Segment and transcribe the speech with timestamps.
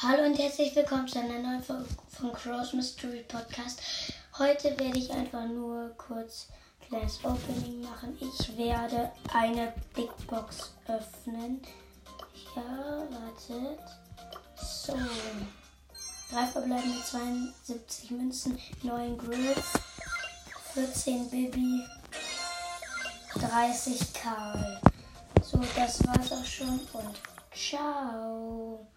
[0.00, 3.82] Hallo und herzlich willkommen zu einer neuen Folge von Cross Mystery Podcast.
[4.38, 6.46] Heute werde ich einfach nur kurz
[6.80, 8.16] ein kleines Opening machen.
[8.20, 11.60] Ich werde eine Big Box öffnen.
[12.54, 13.80] Ja, wartet.
[14.56, 14.92] So.
[16.30, 19.72] Drei verbleibende 72 Münzen, 9 Grills,
[20.74, 21.82] 14 Baby,
[23.34, 24.80] 30 Karl.
[25.42, 27.16] So, das war's auch schon und
[27.52, 28.88] ciao.